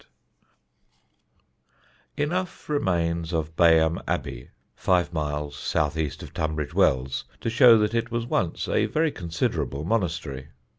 [2.15, 7.25] _][Sidenote: BAYHAM ABBEY] Enough remains of Bayham Abbey, five miles south east of Tunbridge Wells,
[7.39, 10.47] to show that it was once a very considerable monastery.